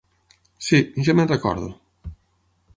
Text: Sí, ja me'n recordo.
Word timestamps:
Sí, 0.67 0.79
ja 1.09 1.15
me'n 1.19 1.31
recordo. 1.35 1.71